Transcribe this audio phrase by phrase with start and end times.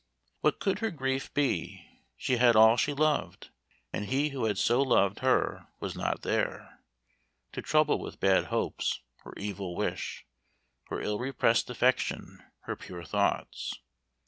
[0.39, 1.85] "What could her grief be?
[2.17, 3.51] she had all she loved,
[3.93, 6.79] And he who had so loved her was not there
[7.51, 10.25] To trouble with bad hopes, or evil wish,
[10.89, 13.79] Or ill repress'd affection, her pure thoughts.